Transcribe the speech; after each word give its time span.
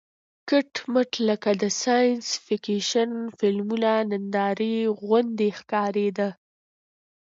کټ 0.49 0.71
مټ 0.93 1.11
لکه 1.29 1.49
د 1.61 1.63
ساینس 1.81 2.27
فېکشن 2.45 3.11
فلمونو 3.37 3.93
نندارې 4.11 4.73
غوندې 4.99 5.49
ښکارېده. 5.59 6.29